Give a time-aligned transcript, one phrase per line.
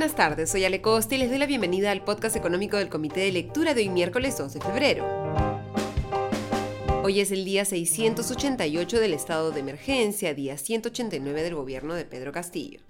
[0.00, 3.20] buenas tardes, soy Ale Costa y les doy la bienvenida al podcast económico del Comité
[3.20, 5.06] de Lectura de hoy miércoles 2 de febrero.
[7.04, 12.32] Hoy es el día 688 del estado de emergencia, día 189 del gobierno de Pedro
[12.32, 12.80] Castillo.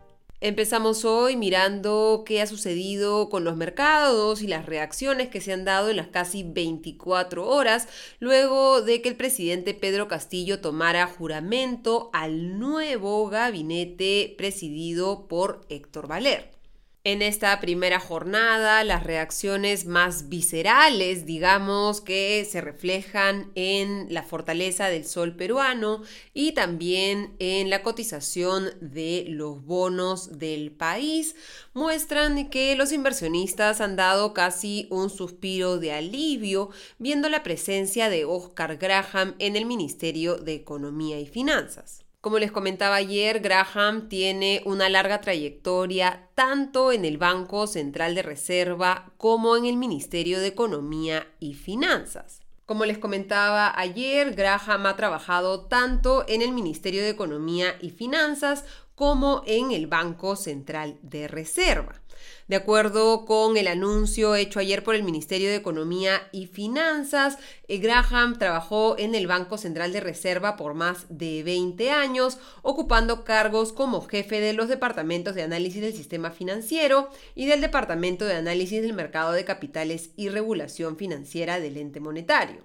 [0.41, 5.65] Empezamos hoy mirando qué ha sucedido con los mercados y las reacciones que se han
[5.65, 7.89] dado en las casi 24 horas
[8.21, 16.07] luego de que el presidente Pedro Castillo tomara juramento al nuevo gabinete presidido por Héctor
[16.07, 16.60] Valer.
[17.03, 24.89] En esta primera jornada, las reacciones más viscerales, digamos, que se reflejan en la fortaleza
[24.89, 26.03] del sol peruano
[26.35, 31.37] y también en la cotización de los bonos del país,
[31.73, 38.27] muestran que los inversionistas han dado casi un suspiro de alivio viendo la presencia de
[38.27, 42.05] Oscar Graham en el Ministerio de Economía y Finanzas.
[42.21, 48.21] Como les comentaba ayer, Graham tiene una larga trayectoria tanto en el Banco Central de
[48.21, 52.43] Reserva como en el Ministerio de Economía y Finanzas.
[52.67, 58.67] Como les comentaba ayer, Graham ha trabajado tanto en el Ministerio de Economía y Finanzas
[58.95, 62.03] como en el Banco Central de Reserva.
[62.49, 67.79] De acuerdo con el anuncio hecho ayer por el Ministerio de Economía y Finanzas, eh,
[67.79, 73.73] Graham trabajó en el Banco Central de Reserva por más de 20 años, ocupando cargos
[73.73, 78.83] como jefe de los departamentos de análisis del sistema financiero y del Departamento de Análisis
[78.83, 82.65] del Mercado de Capitales y Regulación Financiera del ente monetario.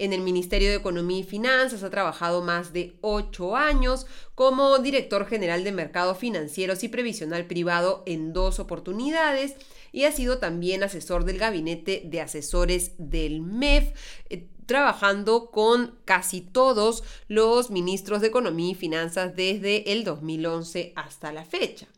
[0.00, 5.26] En el Ministerio de Economía y Finanzas ha trabajado más de ocho años como director
[5.26, 9.56] general de mercados financieros y previsional privado en dos oportunidades
[9.92, 13.92] y ha sido también asesor del gabinete de asesores del MEF
[14.30, 21.30] eh, trabajando con casi todos los ministros de Economía y Finanzas desde el 2011 hasta
[21.30, 21.88] la fecha.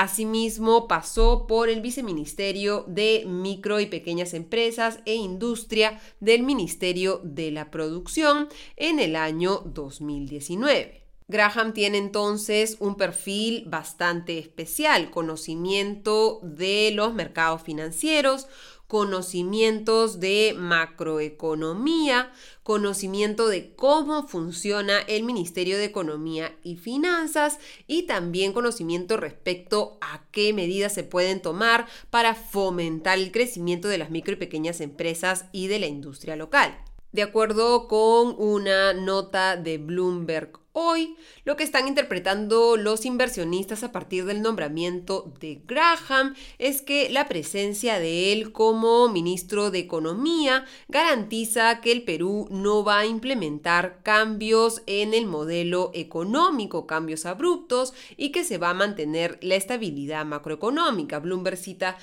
[0.00, 7.50] Asimismo, pasó por el Viceministerio de Micro y Pequeñas Empresas e Industria del Ministerio de
[7.50, 11.02] la Producción en el año 2019.
[11.26, 18.46] Graham tiene entonces un perfil bastante especial, conocimiento de los mercados financieros,
[18.88, 22.32] conocimientos de macroeconomía,
[22.62, 30.24] conocimiento de cómo funciona el Ministerio de Economía y Finanzas y también conocimiento respecto a
[30.32, 35.44] qué medidas se pueden tomar para fomentar el crecimiento de las micro y pequeñas empresas
[35.52, 36.76] y de la industria local.
[37.12, 43.90] De acuerdo con una nota de Bloomberg hoy, lo que están interpretando los inversionistas a
[43.90, 50.64] partir del nombramiento de Graham es que la presencia de él como ministro de Economía
[50.86, 57.92] garantiza que el Perú no va a implementar cambios en el modelo económico, cambios abruptos,
[58.16, 61.18] y que se va a mantener la estabilidad macroeconómica.
[61.18, 61.96] Bloomberg cita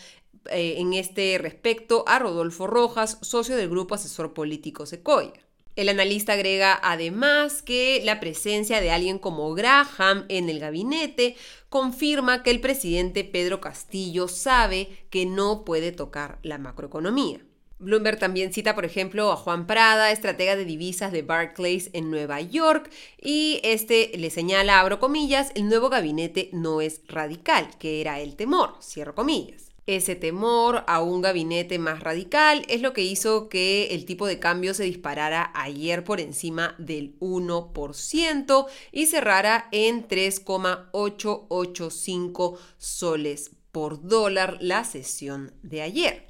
[0.49, 5.44] eh, en este respecto a Rodolfo Rojas, socio del grupo asesor político Secoya.
[5.75, 11.35] El analista agrega además que la presencia de alguien como Graham en el gabinete
[11.69, 17.41] confirma que el presidente Pedro Castillo sabe que no puede tocar la macroeconomía.
[17.77, 22.39] Bloomberg también cita, por ejemplo, a Juan Prada, estratega de divisas de Barclays en Nueva
[22.39, 22.89] York,
[23.21, 28.37] y este le señala, abro comillas, el nuevo gabinete no es radical, que era el
[28.37, 29.74] temor, cierro comillas.
[29.87, 34.39] Ese temor a un gabinete más radical es lo que hizo que el tipo de
[34.39, 44.57] cambio se disparara ayer por encima del 1% y cerrara en 3,885 soles por dólar
[44.59, 46.25] la sesión de ayer.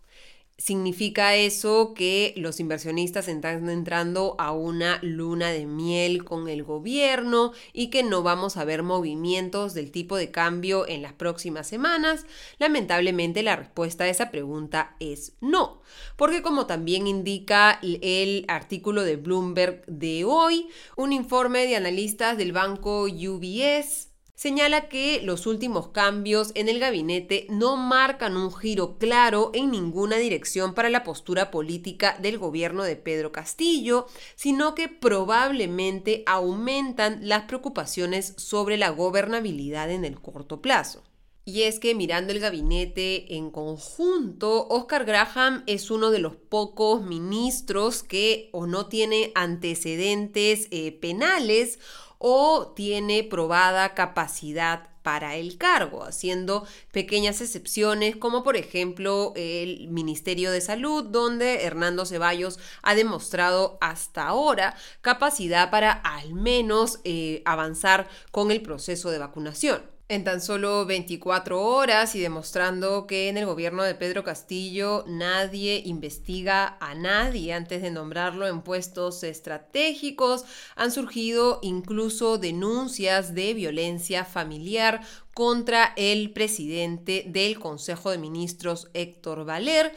[0.57, 7.51] Significa eso que los inversionistas están entrando a una luna de miel con el gobierno
[7.73, 12.25] y que no vamos a ver movimientos del tipo de cambio en las próximas semanas.
[12.57, 15.81] Lamentablemente la respuesta a esa pregunta es no,
[16.15, 22.53] porque como también indica el artículo de Bloomberg de hoy, un informe de analistas del
[22.53, 29.51] banco UBS señala que los últimos cambios en el gabinete no marcan un giro claro
[29.53, 36.23] en ninguna dirección para la postura política del gobierno de Pedro Castillo, sino que probablemente
[36.27, 41.03] aumentan las preocupaciones sobre la gobernabilidad en el corto plazo.
[41.47, 47.03] Y es que mirando el gabinete en conjunto, Oscar Graham es uno de los pocos
[47.03, 51.77] ministros que o no tiene antecedentes eh, penales
[52.17, 60.51] o tiene probada capacidad para el cargo, haciendo pequeñas excepciones como por ejemplo el Ministerio
[60.51, 68.09] de Salud, donde Hernando Ceballos ha demostrado hasta ahora capacidad para al menos eh, avanzar
[68.31, 73.47] con el proceso de vacunación en tan solo 24 horas y demostrando que en el
[73.47, 77.53] gobierno de Pedro Castillo nadie investiga a nadie.
[77.53, 85.01] Antes de nombrarlo en puestos estratégicos, han surgido incluso denuncias de violencia familiar
[85.35, 89.93] contra el presidente del Consejo de Ministros, Héctor Valer,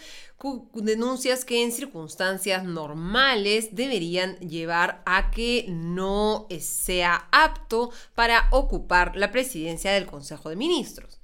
[0.75, 9.31] denuncias que en circunstancias normales deberían llevar a que no sea apto para ocupar la
[9.31, 11.19] presidencia del Consejo de Ministros.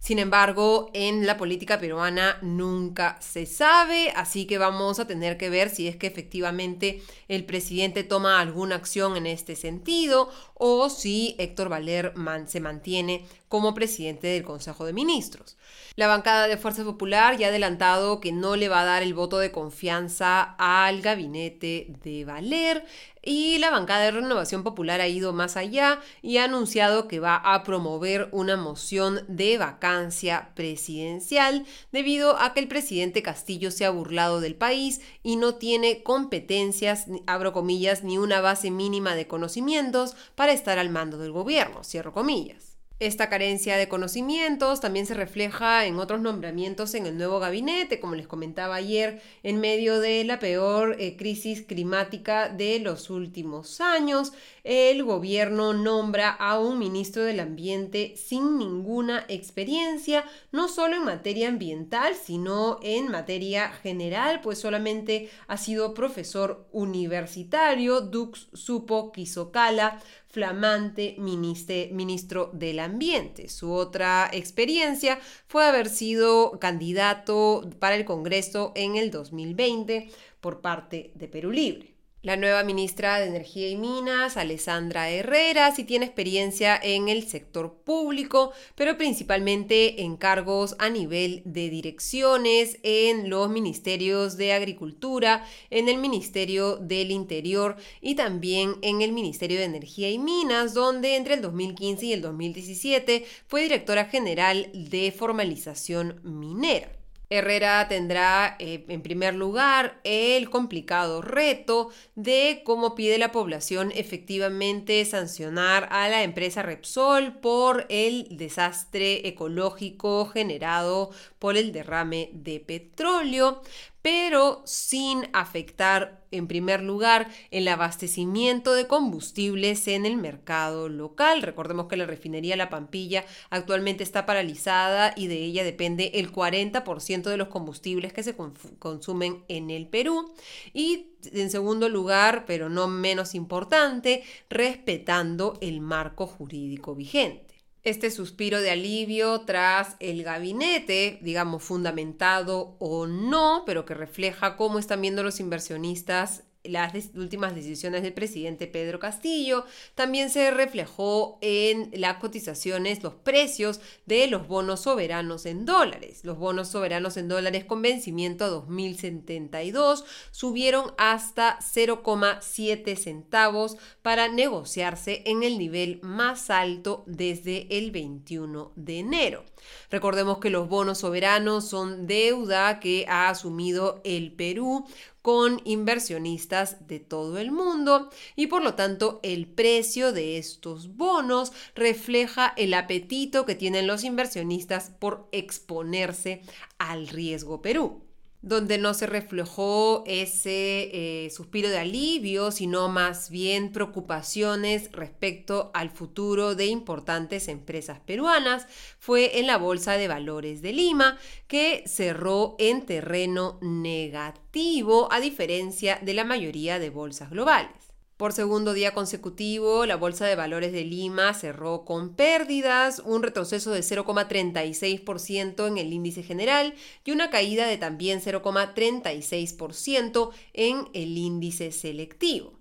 [0.00, 5.50] Sin embargo, en la política peruana nunca se sabe, así que vamos a tener que
[5.50, 10.30] ver si es que efectivamente el presidente toma alguna acción en este sentido
[10.60, 12.12] o si Héctor Valer
[12.46, 15.56] se mantiene como presidente del Consejo de Ministros.
[15.96, 19.14] La bancada de Fuerza Popular ya ha adelantado que no le va a dar el
[19.14, 22.84] voto de confianza al gabinete de Valer
[23.22, 27.36] y la bancada de Renovación Popular ha ido más allá y ha anunciado que va
[27.36, 33.90] a promover una moción de vacancia presidencial debido a que el presidente Castillo se ha
[33.90, 40.16] burlado del país y no tiene competencias, abro comillas, ni una base mínima de conocimientos
[40.34, 42.70] para estar al mando del gobierno, cierro comillas.
[43.00, 48.14] Esta carencia de conocimientos también se refleja en otros nombramientos en el nuevo gabinete, como
[48.14, 54.34] les comentaba ayer, en medio de la peor eh, crisis climática de los últimos años.
[54.64, 61.48] El gobierno nombra a un ministro del Ambiente sin ninguna experiencia, no solo en materia
[61.48, 69.98] ambiental, sino en materia general, pues solamente ha sido profesor universitario, Dux Supo Quisocala,
[70.30, 73.48] flamante ministro del Ambiente.
[73.48, 80.08] Su otra experiencia fue haber sido candidato para el Congreso en el 2020
[80.40, 81.89] por parte de Perú Libre.
[82.22, 87.78] La nueva ministra de Energía y Minas, Alessandra Herrera, sí tiene experiencia en el sector
[87.82, 95.88] público, pero principalmente en cargos a nivel de direcciones en los ministerios de Agricultura, en
[95.88, 101.32] el Ministerio del Interior y también en el Ministerio de Energía y Minas, donde entre
[101.32, 106.99] el 2015 y el 2017 fue directora general de formalización minera.
[107.32, 115.04] Herrera tendrá eh, en primer lugar el complicado reto de cómo pide la población efectivamente
[115.04, 123.62] sancionar a la empresa Repsol por el desastre ecológico generado por el derrame de petróleo
[124.02, 131.42] pero sin afectar en primer lugar el abastecimiento de combustibles en el mercado local.
[131.42, 137.22] Recordemos que la refinería La Pampilla actualmente está paralizada y de ella depende el 40%
[137.24, 138.36] de los combustibles que se
[138.78, 140.32] consumen en el Perú.
[140.72, 147.49] Y en segundo lugar, pero no menos importante, respetando el marco jurídico vigente
[147.82, 154.78] este suspiro de alivio tras el gabinete, digamos, fundamentado o no, pero que refleja cómo
[154.78, 159.64] están viendo los inversionistas las últimas decisiones del presidente Pedro Castillo.
[159.94, 166.20] También se reflejó en las cotizaciones, los precios de los bonos soberanos en dólares.
[166.24, 175.22] Los bonos soberanos en dólares con vencimiento a 2072 subieron hasta 0,7 centavos para negociarse
[175.26, 179.44] en el nivel más alto desde el 21 de enero.
[179.90, 184.86] Recordemos que los bonos soberanos son deuda que ha asumido el Perú
[185.22, 191.52] con inversionistas de todo el mundo y por lo tanto el precio de estos bonos
[191.74, 196.42] refleja el apetito que tienen los inversionistas por exponerse
[196.78, 198.09] al riesgo Perú.
[198.42, 205.90] Donde no se reflejó ese eh, suspiro de alivio, sino más bien preocupaciones respecto al
[205.90, 208.66] futuro de importantes empresas peruanas,
[208.98, 211.18] fue en la Bolsa de Valores de Lima,
[211.48, 217.89] que cerró en terreno negativo, a diferencia de la mayoría de bolsas globales.
[218.20, 223.70] Por segundo día consecutivo, la Bolsa de Valores de Lima cerró con pérdidas, un retroceso
[223.70, 231.72] de 0,36% en el índice general y una caída de también 0,36% en el índice
[231.72, 232.59] selectivo.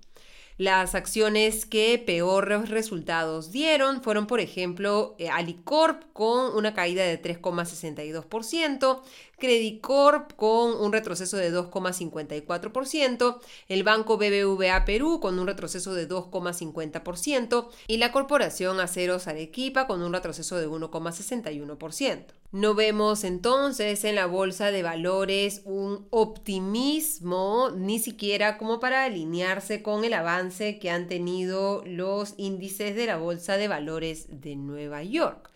[0.60, 7.18] Las acciones que peores resultados dieron fueron, por ejemplo, eh, Alicorp con una caída de
[7.18, 9.02] 3,62%,
[9.38, 13.40] Credicorp con un retroceso de 2,54%,
[13.70, 20.02] el Banco BBVA Perú con un retroceso de 2,50% y la Corporación Aceros Arequipa con
[20.02, 22.39] un retroceso de 1,61%.
[22.52, 29.84] No vemos entonces en la bolsa de valores un optimismo ni siquiera como para alinearse
[29.84, 35.04] con el avance que han tenido los índices de la bolsa de valores de Nueva
[35.04, 35.52] York.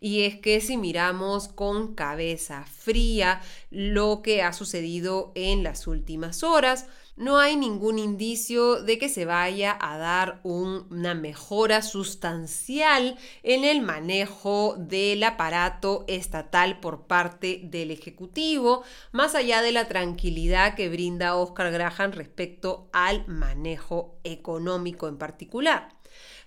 [0.00, 6.42] Y es que si miramos con cabeza fría lo que ha sucedido en las últimas
[6.42, 13.64] horas, no hay ningún indicio de que se vaya a dar una mejora sustancial en
[13.64, 20.88] el manejo del aparato estatal por parte del Ejecutivo, más allá de la tranquilidad que
[20.88, 25.94] brinda Oscar Graham respecto al manejo económico en particular.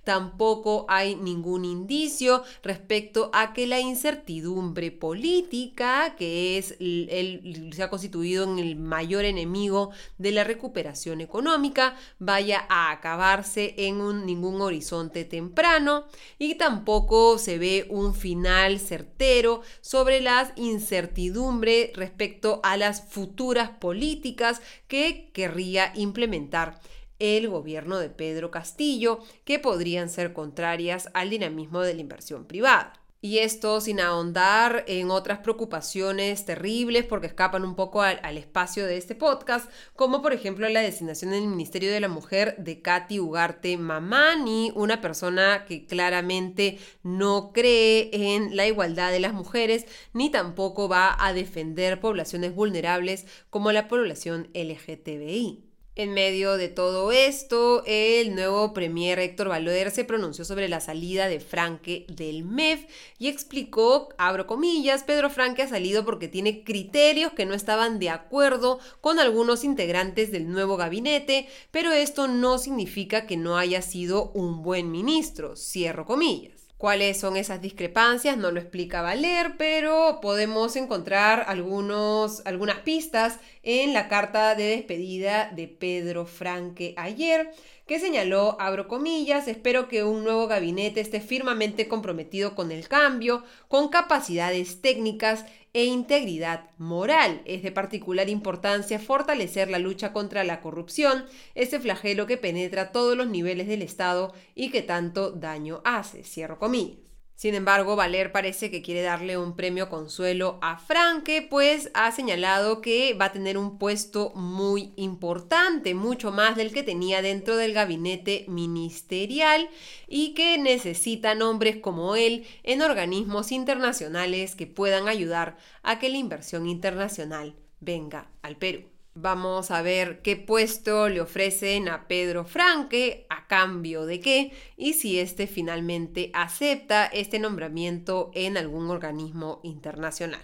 [0.08, 7.90] Tampoco hay ningún indicio respecto a que la incertidumbre política, que es el, se ha
[7.90, 15.26] constituido en el mayor enemigo de la recuperación económica, vaya a acabarse en ningún horizonte
[15.26, 16.06] temprano
[16.40, 24.62] y tampoco se ve un final certero sobre la incertidumbre respecto a las futuras políticas
[24.88, 26.80] que querría implementar
[27.20, 32.94] el gobierno de Pedro Castillo, que podrían ser contrarias al dinamismo de la inversión privada.
[33.20, 38.98] Y esto sin ahondar en otras preocupaciones terribles porque escapan un poco al, espacio de
[38.98, 43.20] este podcast, como por ejemplo la designación en el Ministerio de la Mujer de Katy
[43.20, 50.30] Ugarte Mamani, una persona que claramente no cree en la igualdad de las mujeres ni
[50.30, 55.67] tampoco va a defender poblaciones vulnerables como la población LGTBI.
[56.00, 61.28] En medio de todo esto, el nuevo premier Héctor Valder se pronunció sobre la salida
[61.28, 62.86] de Franque del MEF
[63.18, 68.12] y explicó, abro comillas, Pedro Franque ha salido porque tiene criterios que no estaban de
[68.12, 74.30] acuerdo con algunos integrantes del nuevo gabinete, pero esto no significa que no haya sido
[74.36, 76.67] un buen ministro, cierro comillas.
[76.78, 78.38] ¿Cuáles son esas discrepancias?
[78.38, 85.50] No lo explica Valer, pero podemos encontrar algunos, algunas pistas en la carta de despedida
[85.56, 87.50] de Pedro Franque ayer,
[87.88, 93.44] que señaló, abro comillas, espero que un nuevo gabinete esté firmemente comprometido con el cambio,
[93.68, 95.46] con capacidades técnicas
[95.78, 97.44] e integridad moral.
[97.46, 103.16] Es de particular importancia fortalecer la lucha contra la corrupción, ese flagelo que penetra todos
[103.16, 106.24] los niveles del Estado y que tanto daño hace.
[106.24, 107.07] Cierro comillas.
[107.38, 112.82] Sin embargo, Valer parece que quiere darle un premio consuelo a Franke, pues ha señalado
[112.82, 117.74] que va a tener un puesto muy importante, mucho más del que tenía dentro del
[117.74, 119.70] gabinete ministerial
[120.08, 126.18] y que necesita nombres como él en organismos internacionales que puedan ayudar a que la
[126.18, 128.97] inversión internacional venga al Perú.
[129.20, 134.94] Vamos a ver qué puesto le ofrecen a Pedro Franque, a cambio de qué, y
[134.94, 140.42] si éste finalmente acepta este nombramiento en algún organismo internacional.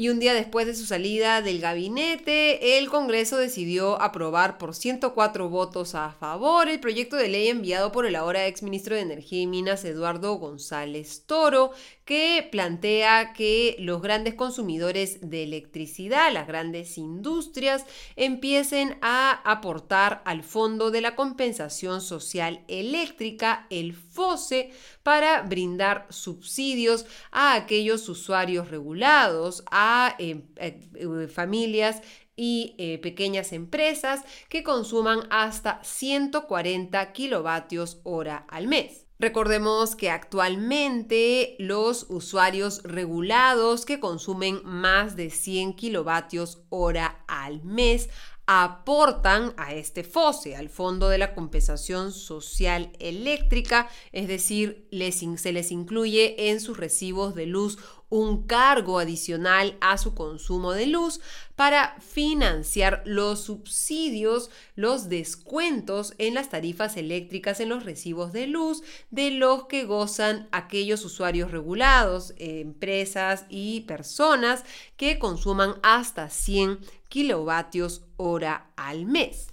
[0.00, 5.48] Y un día después de su salida del gabinete, el Congreso decidió aprobar por 104
[5.48, 9.48] votos a favor el proyecto de ley enviado por el ahora exministro de Energía y
[9.48, 11.72] Minas Eduardo González Toro,
[12.04, 20.44] que plantea que los grandes consumidores de electricidad, las grandes industrias, empiecen a aportar al
[20.44, 24.70] Fondo de la Compensación Social Eléctrica, el FOSE,
[25.08, 32.02] para brindar subsidios a aquellos usuarios regulados, a eh, eh, familias
[32.36, 39.06] y eh, pequeñas empresas que consuman hasta 140 kilovatios hora al mes.
[39.18, 48.10] Recordemos que actualmente los usuarios regulados que consumen más de 100 kilovatios hora al mes
[48.50, 54.88] aportan a este FOSE, al Fondo de la Compensación Social Eléctrica, es decir,
[55.36, 57.78] se les incluye en sus recibos de luz
[58.10, 61.20] un cargo adicional a su consumo de luz
[61.56, 68.82] para financiar los subsidios, los descuentos en las tarifas eléctricas en los recibos de luz
[69.10, 74.64] de los que gozan aquellos usuarios regulados, empresas y personas
[74.96, 76.78] que consuman hasta 100
[77.08, 79.48] kilovatios hora al mes.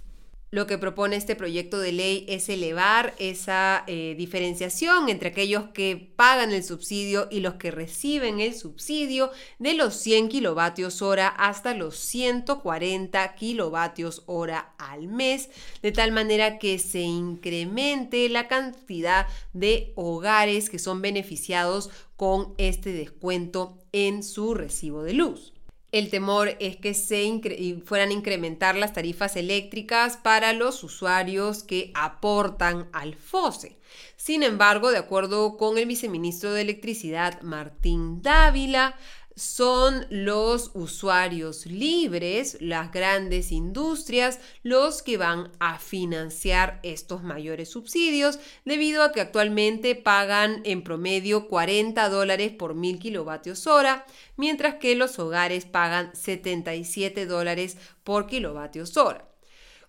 [0.52, 6.12] Lo que propone este proyecto de ley es elevar esa eh, diferenciación entre aquellos que
[6.14, 11.74] pagan el subsidio y los que reciben el subsidio de los 100 kilovatios hora hasta
[11.74, 15.50] los 140 kilovatios hora al mes,
[15.82, 22.92] de tal manera que se incremente la cantidad de hogares que son beneficiados con este
[22.92, 25.55] descuento en su recibo de luz.
[25.96, 31.90] El temor es que se fueran a incrementar las tarifas eléctricas para los usuarios que
[31.94, 33.78] aportan al FOSE.
[34.18, 38.94] Sin embargo, de acuerdo con el viceministro de Electricidad, Martín Dávila,
[39.36, 48.38] son los usuarios libres, las grandes industrias, los que van a financiar estos mayores subsidios,
[48.64, 54.96] debido a que actualmente pagan en promedio 40 dólares por mil kilovatios hora, mientras que
[54.96, 59.35] los hogares pagan 77 dólares por kilovatios hora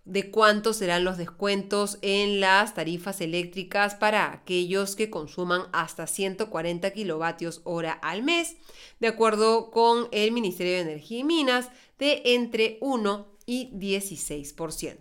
[0.08, 6.92] de cuántos serán los descuentos en las tarifas eléctricas para aquellos que consuman hasta 140
[6.92, 8.56] kilovatios hora al mes,
[9.00, 14.98] de acuerdo con el Ministerio de Energía y Minas, de entre 1 y 16%.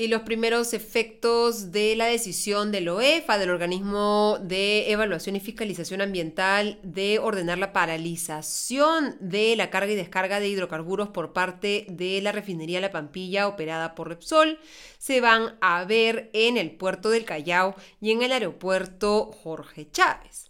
[0.00, 6.00] Y los primeros efectos de la decisión del OEFA, del organismo de evaluación y fiscalización
[6.00, 12.22] ambiental, de ordenar la paralización de la carga y descarga de hidrocarburos por parte de
[12.22, 14.60] la refinería La Pampilla operada por Repsol,
[14.98, 20.47] se van a ver en el puerto del Callao y en el aeropuerto Jorge Chávez.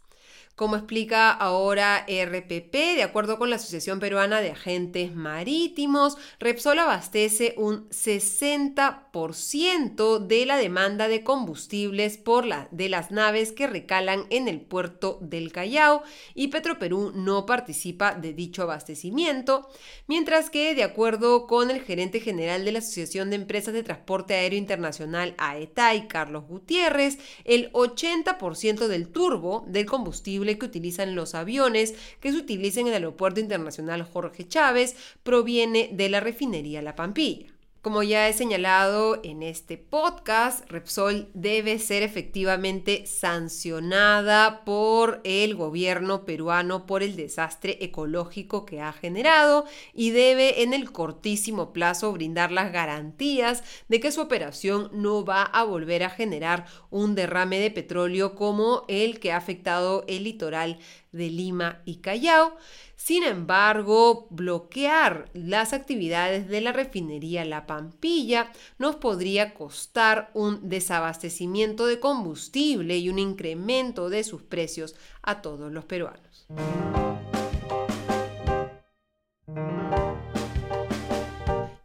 [0.58, 7.54] Como explica ahora RPP, de acuerdo con la Asociación Peruana de Agentes Marítimos, Repsol abastece
[7.56, 14.49] un 60% de la demanda de combustibles por la, de las naves que recalan en
[14.49, 16.02] el puerto del Callao
[16.34, 19.68] y Petroperú no participa de dicho abastecimiento,
[20.08, 24.34] mientras que, de acuerdo con el gerente general de la Asociación de Empresas de Transporte
[24.34, 31.95] Aéreo Internacional AETAI, Carlos Gutiérrez, el 80% del turbo del combustible que utilizan los aviones
[32.21, 37.57] que se utilizan en el Aeropuerto Internacional Jorge Chávez proviene de la refinería La Pampilla.
[37.88, 46.26] Como ya he señalado en este podcast, Repsol debe ser efectivamente sancionada por el gobierno
[46.26, 52.52] peruano por el desastre ecológico que ha generado y debe en el cortísimo plazo brindar
[52.52, 57.70] las garantías de que su operación no va a volver a generar un derrame de
[57.70, 60.78] petróleo como el que ha afectado el litoral
[61.19, 62.57] de Lima y Callao.
[62.97, 71.87] Sin embargo, bloquear las actividades de la refinería La Pampilla nos podría costar un desabastecimiento
[71.87, 76.47] de combustible y un incremento de sus precios a todos los peruanos.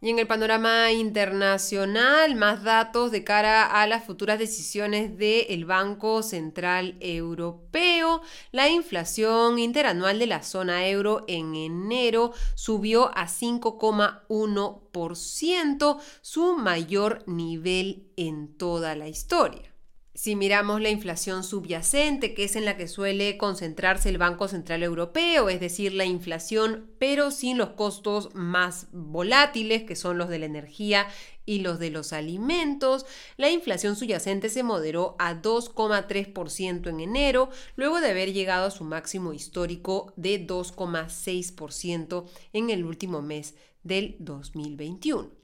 [0.04, 6.22] Y en el panorama internacional, más datos de cara a las futuras decisiones del Banco
[6.22, 8.20] Central Europeo.
[8.52, 18.06] La inflación interanual de la zona euro en enero subió a 5,1%, su mayor nivel
[18.16, 19.73] en toda la historia.
[20.16, 24.84] Si miramos la inflación subyacente, que es en la que suele concentrarse el Banco Central
[24.84, 30.38] Europeo, es decir, la inflación, pero sin los costos más volátiles, que son los de
[30.38, 31.08] la energía
[31.44, 38.00] y los de los alimentos, la inflación subyacente se moderó a 2,3% en enero, luego
[38.00, 45.43] de haber llegado a su máximo histórico de 2,6% en el último mes del 2021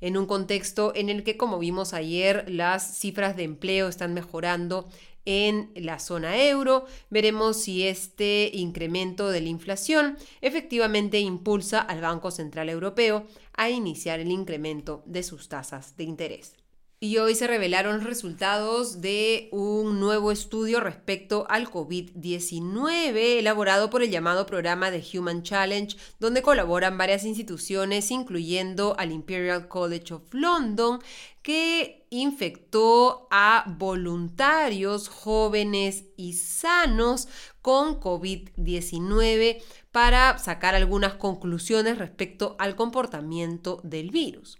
[0.00, 4.88] en un contexto en el que, como vimos ayer, las cifras de empleo están mejorando
[5.24, 6.86] en la zona euro.
[7.10, 14.20] Veremos si este incremento de la inflación efectivamente impulsa al Banco Central Europeo a iniciar
[14.20, 16.59] el incremento de sus tasas de interés.
[17.02, 24.10] Y hoy se revelaron resultados de un nuevo estudio respecto al COVID-19 elaborado por el
[24.10, 31.00] llamado programa de Human Challenge, donde colaboran varias instituciones, incluyendo al Imperial College of London,
[31.40, 37.28] que infectó a voluntarios jóvenes y sanos
[37.62, 44.58] con COVID-19 para sacar algunas conclusiones respecto al comportamiento del virus.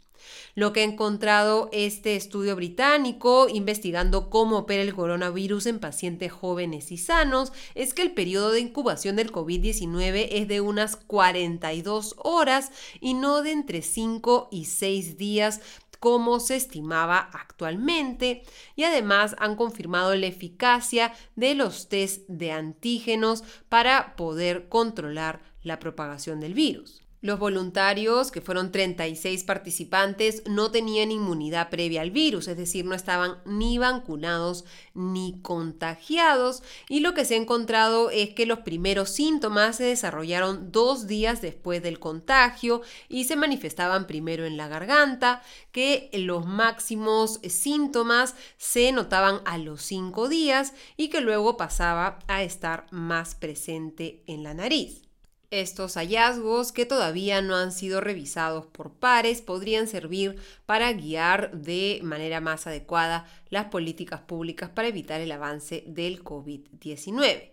[0.55, 6.93] Lo que ha encontrado este estudio británico investigando cómo opera el coronavirus en pacientes jóvenes
[6.93, 12.73] y sanos es que el periodo de incubación del COVID-19 es de unas 42 horas
[13.01, 15.61] y no de entre 5 y 6 días
[16.01, 18.43] como se estimaba actualmente
[18.75, 25.79] y además han confirmado la eficacia de los test de antígenos para poder controlar la
[25.79, 27.03] propagación del virus.
[27.23, 32.95] Los voluntarios, que fueron 36 participantes, no tenían inmunidad previa al virus, es decir, no
[32.95, 36.63] estaban ni vacunados ni contagiados.
[36.89, 41.43] Y lo que se ha encontrado es que los primeros síntomas se desarrollaron dos días
[41.43, 42.81] después del contagio
[43.11, 49.83] y se manifestaban primero en la garganta, que los máximos síntomas se notaban a los
[49.83, 55.10] cinco días y que luego pasaba a estar más presente en la nariz.
[55.51, 61.99] Estos hallazgos, que todavía no han sido revisados por pares, podrían servir para guiar de
[62.05, 67.51] manera más adecuada las políticas públicas para evitar el avance del COVID-19.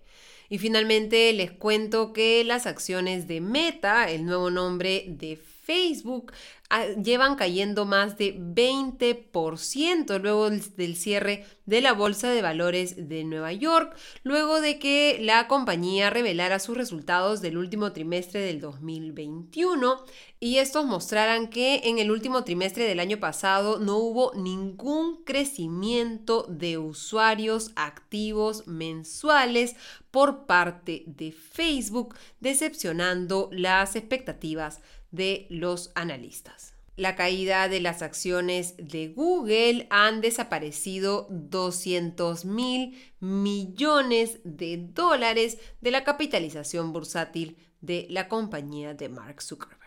[0.50, 6.32] Y finalmente les cuento que las acciones de Meta, el nuevo nombre de Facebook,
[6.70, 13.26] ah, llevan cayendo más de 20% luego del cierre de la Bolsa de Valores de
[13.26, 20.06] Nueva York, luego de que la compañía revelara sus resultados del último trimestre del 2021
[20.40, 26.46] y estos mostraran que en el último trimestre del año pasado no hubo ningún crecimiento
[26.48, 29.76] de usuarios activos mensuales
[30.12, 34.80] por parte de Facebook, decepcionando las expectativas
[35.12, 36.74] de los analistas.
[36.96, 45.92] La caída de las acciones de Google han desaparecido 200 mil millones de dólares de
[45.92, 49.78] la capitalización bursátil de la compañía de Mark Zuckerberg.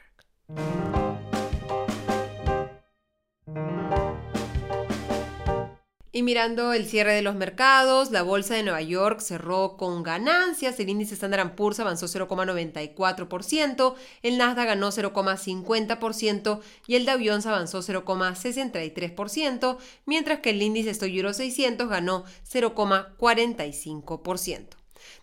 [6.12, 10.81] Y mirando el cierre de los mercados, la bolsa de Nueva York cerró con ganancias,
[10.81, 17.79] el índice Standard Poor's avanzó 0,94%, el Nasdaq ganó 0,50% y el Dow Jones avanzó
[17.79, 24.66] 0,63%, mientras que el índice Stoy Euro 600 ganó 0,45%.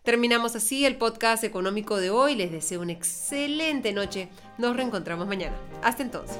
[0.04, 2.36] Terminamos así el podcast económico de hoy.
[2.36, 4.30] Les deseo una excelente noche.
[4.58, 5.58] Nos reencontramos mañana.
[5.84, 6.38] Hasta entonces.